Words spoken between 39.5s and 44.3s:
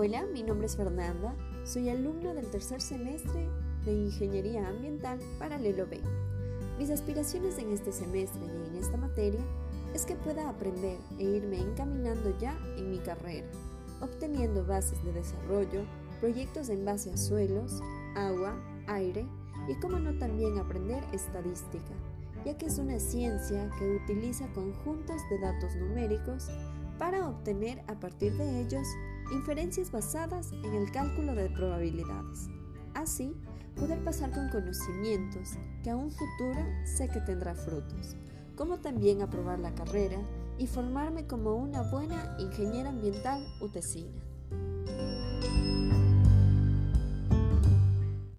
la carrera y formarme como una buena ingeniera ambiental utesina.